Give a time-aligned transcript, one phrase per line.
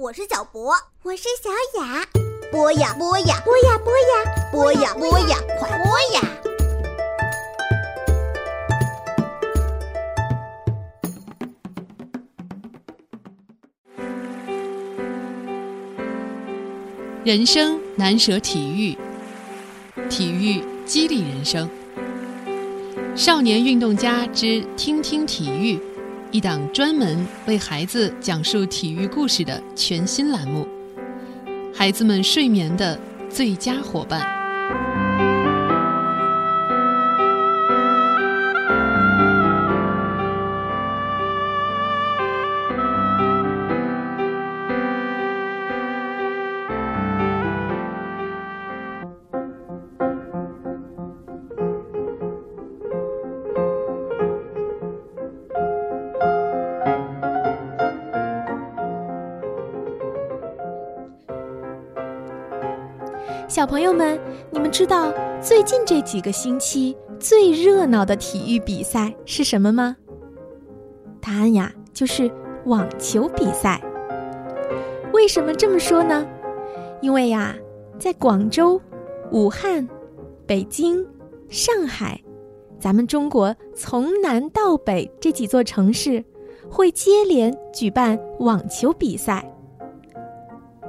[0.00, 0.72] 我是小博，
[1.02, 1.50] 我是小
[1.80, 2.06] 雅。
[2.52, 6.22] 播呀播呀，播呀播呀，播呀播呀，快播呀！
[17.24, 18.96] 人生难舍体育，
[20.08, 21.68] 体育激励人生。
[23.16, 25.76] 少年运动家之听听体育，
[26.30, 30.68] 一档专门为孩子讲述体育故事的全新栏目，
[31.74, 32.98] 孩子们睡眠的
[33.30, 34.37] 最佳伙伴。
[63.48, 65.10] 小朋友们，你们知道
[65.40, 69.96] 最近这几个星期最热闹的体育比赛是什么吗？
[71.18, 72.30] 答案呀，就是
[72.66, 73.80] 网球比赛。
[75.14, 76.26] 为什么这么说呢？
[77.00, 77.56] 因为呀，
[77.98, 78.78] 在广州、
[79.32, 79.88] 武汉、
[80.46, 81.02] 北京、
[81.48, 82.20] 上海，
[82.78, 86.22] 咱们中国从南到北这几座城市
[86.68, 89.42] 会接连举办网球比赛。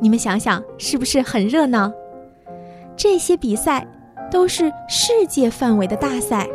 [0.00, 1.92] 你们想想，是不是很热闹？
[3.02, 3.88] 这些比赛
[4.30, 6.46] 都是世界范围的大赛，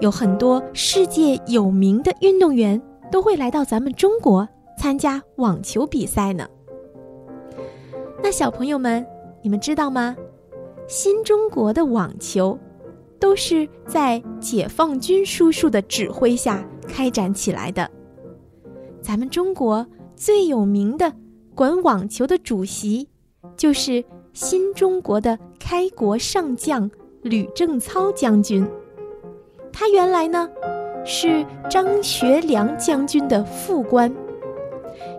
[0.00, 6.48] 有很多世界有名的运动员都会来到咱们中国参加网球比赛呢。
[8.20, 9.06] 那小朋友们，
[9.40, 10.16] 你们知道吗？
[10.88, 12.58] 新中国的网球
[13.20, 17.88] 都是在解放军叔叔的指挥下开展起来的。
[19.00, 19.86] 咱们中国
[20.16, 21.12] 最有名的
[21.54, 23.08] 管网球的主席
[23.56, 24.04] 就是。
[24.36, 26.90] 新中国的开国上将
[27.22, 28.68] 吕正操将军，
[29.72, 30.46] 他原来呢
[31.06, 34.14] 是张学良将军的副官。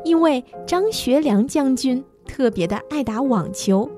[0.04, 3.90] 因为张学良将军特别的爱打网球，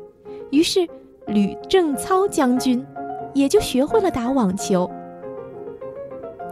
[0.50, 0.88] 于是
[1.26, 2.84] 吕正操将军
[3.34, 4.90] 也就学会了打网球。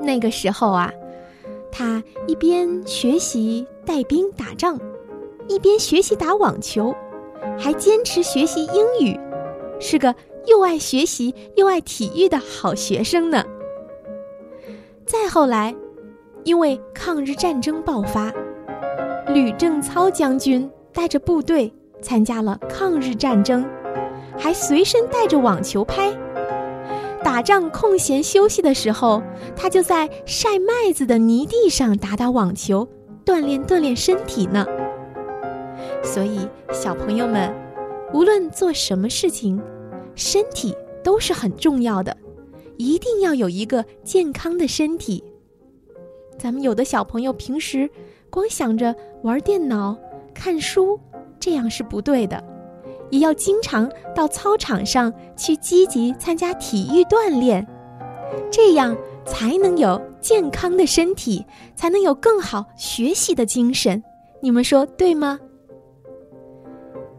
[0.01, 0.91] 那个时候啊，
[1.71, 4.77] 他一边学习带兵打仗，
[5.47, 6.93] 一边学习打网球。
[7.57, 9.17] 还坚持学习英语，
[9.79, 10.13] 是个
[10.45, 13.43] 又爱学习又爱体育的好学生呢。
[15.05, 15.75] 再后来，
[16.43, 18.33] 因为抗日战争爆发，
[19.27, 21.71] 吕正操将军带着部队
[22.01, 23.65] 参加了抗日战争，
[24.37, 26.11] 还随身带着网球拍。
[27.23, 29.21] 打仗空闲休息的时候，
[29.55, 32.87] 他就在晒麦子的泥地上打打网球，
[33.25, 34.65] 锻炼锻炼身体呢。
[36.03, 37.51] 所以，小朋友们，
[38.13, 39.61] 无论做什么事情，
[40.15, 42.15] 身体都是很重要的，
[42.77, 45.23] 一定要有一个健康的身体。
[46.37, 47.89] 咱们有的小朋友平时
[48.29, 49.97] 光想着玩电脑、
[50.33, 50.99] 看书，
[51.39, 52.41] 这样是不对的，
[53.09, 57.65] 也要经常到操场上去积极参加体育锻炼，
[58.51, 58.95] 这样
[59.25, 61.45] 才能有健康的身体，
[61.75, 64.01] 才能有更好学习的精神。
[64.41, 65.39] 你们说对吗？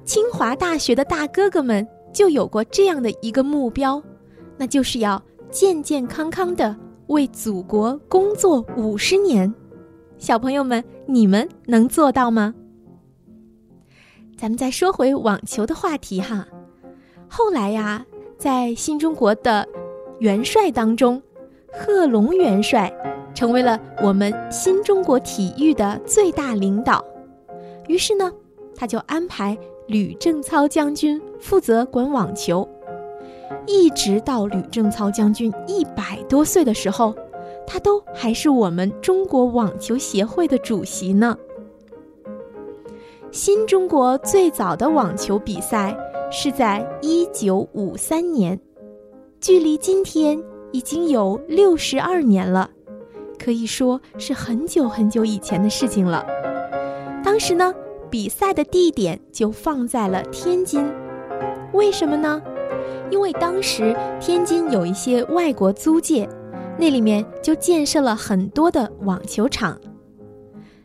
[0.07, 4.01] 清华大学的大哥哥们就有过这样的一个目标，
[4.57, 6.75] 那就是要健健康康的
[7.09, 9.53] 为祖国工作五十年。
[10.17, 12.55] 小朋友们，你们能做到吗？
[14.39, 16.47] 咱们再说回网球的话题哈。
[17.27, 18.07] 后来呀，
[18.39, 19.69] 在新中国的
[20.21, 21.21] 元帅当中，
[21.73, 22.93] 贺龙元帅
[23.35, 27.05] 成为了我们新中国体育的最大领导。
[27.89, 28.33] 于是呢，
[28.77, 29.59] 他就安排。
[29.87, 32.69] 吕正操将军负责管网球，
[33.67, 37.15] 一直到吕正操将军一百多岁的时候，
[37.67, 41.39] 他都还是我们中国网球协会的主席呢。
[43.31, 45.97] 新中国最早的网球比赛
[46.33, 48.59] 是在一九五三年，
[49.41, 50.43] 距离今天
[50.73, 52.69] 已经有六十二年了，
[53.39, 56.27] 可以说是很久很久以前的事情了。
[57.23, 57.73] 当时呢。
[58.11, 60.89] 比赛的地点就放在了天津，
[61.73, 62.41] 为什么呢？
[63.11, 66.29] 因为当时天津有一些外国租界，
[66.79, 69.79] 那里面就建设了很多的网球场。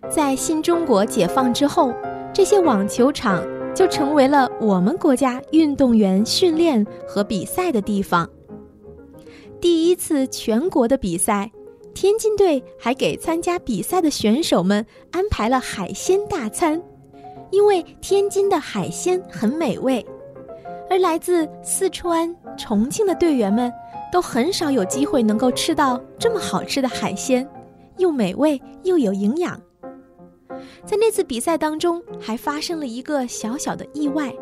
[0.09, 1.93] 在新中国解放之后，
[2.33, 3.43] 这些网球场
[3.73, 8.29] 就成为了我们国家运动员训练和比赛的地方。
[9.59, 11.51] 第一次全国的比赛，
[11.93, 16.81] 天津队还给参加比赛的选手们安排了海鲜大餐。
[17.51, 20.05] 因为天津的海鲜很美味，
[20.89, 23.71] 而来自四川、重庆的队员们
[24.11, 27.47] 都很少有机会能够吃到这么好吃的海鲜，
[27.97, 29.59] 又美味又有营养。
[30.85, 34.33] 在那次比赛当中，还发生了一个小小的意外，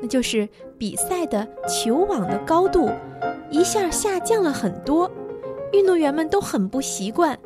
[0.00, 0.48] 那就是
[0.78, 2.90] 比赛的球网的高度
[3.50, 5.10] 一下下降了很多，
[5.72, 7.38] 运动员们都很不习惯，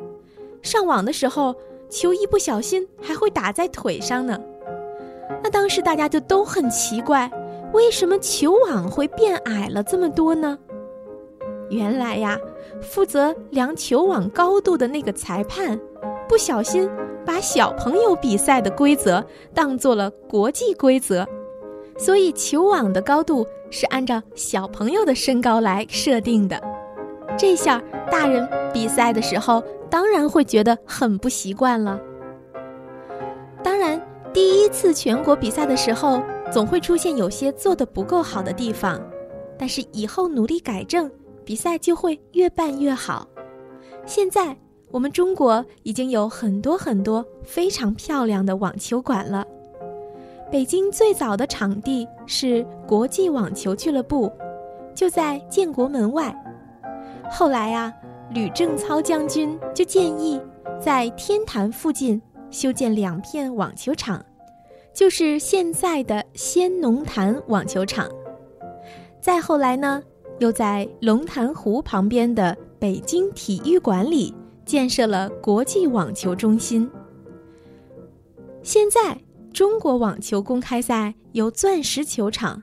[0.61, 1.55] 上网的时候
[1.89, 4.39] 球一不小心还会打在腿上呢。
[5.43, 7.29] 那当时大家就都很奇怪，
[7.73, 10.57] 为什么球网会变矮了这么多呢？
[11.69, 12.37] 原来呀，
[12.81, 15.79] 负责量球网高度的那个裁判
[16.27, 16.89] 不小心。
[17.25, 19.23] 把小朋友比赛的规则
[19.53, 21.27] 当做了国际规则，
[21.95, 26.59] 所以球网的高度是按照小朋友的身高来设定的。
[27.37, 27.79] 这下
[28.09, 31.99] 大人比赛的时候当然会觉得很不习惯了。
[34.33, 36.21] 第一次全国比赛的时候，
[36.51, 39.01] 总会出现有些做的不够好的地方，
[39.57, 41.09] 但是以后努力改正，
[41.43, 43.27] 比赛就会越办越好。
[44.05, 44.55] 现在。
[44.91, 49.45] 我们中国已经有很多很多非常漂亮的网球馆了。
[50.51, 54.31] 北京最早的场地是国际网球俱乐部，
[54.95, 56.35] 就在建国门外。
[57.29, 57.93] 后来啊，
[58.31, 60.41] 吕正操将军就建议
[60.81, 62.19] 在天坛附近
[62.51, 64.23] 修建两片网球场，
[64.93, 68.09] 就是现在的先农坛网球场。
[69.21, 70.01] 再后来呢，
[70.39, 74.33] 又在龙潭湖旁边的北京体育馆里。
[74.65, 76.87] 建设了国际网球中心。
[78.61, 79.17] 现在，
[79.51, 82.61] 中国网球公开赛有钻石球场，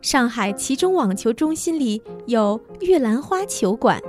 [0.00, 4.00] 上海其中网球中心里有玉兰花球馆，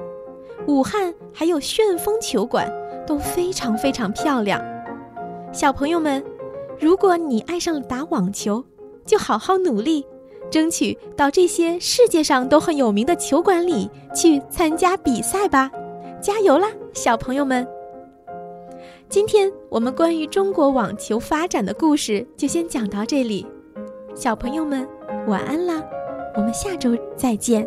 [0.65, 2.71] 武汉还有旋风球馆，
[3.05, 4.63] 都非常非常漂亮。
[5.55, 6.21] 小朋友们，
[6.77, 8.61] 如果你爱上了打网球，
[9.05, 10.05] 就好好努力，
[10.51, 15.71] 争取到这些世界上都很有名的球馆里去参加比赛吧。
[16.21, 17.65] 加油啦，小朋友们！
[19.07, 23.47] 今天我们关于中国网球发展的故事就先讲到这里，
[24.13, 24.85] 小朋友们
[25.25, 25.81] 晚安啦，
[26.35, 27.65] 我们下周再见。